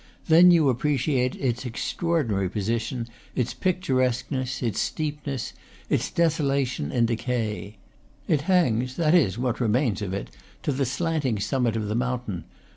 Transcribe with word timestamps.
Then 0.27 0.49
you 0.49 0.67
appreciate 0.69 1.35
its 1.35 1.63
extraordinary 1.63 2.49
position, 2.49 3.07
its 3.35 3.53
picturesque 3.53 4.31
ness, 4.31 4.63
its 4.63 4.79
steepness, 4.79 5.53
its 5.91 6.09
desolation 6.09 6.91
and 6.91 7.07
decay. 7.07 7.77
It 8.27 8.41
hangs 8.49 8.95
that 8.95 9.13
is, 9.13 9.37
what 9.37 9.59
remains 9.61 10.01
of 10.01 10.11
it 10.11 10.31
to 10.63 10.71
the 10.71 10.85
slanting 10.87 11.39
summit 11.39 11.75
of 11.75 11.87
the 11.87 11.93
mountain. 11.93 12.45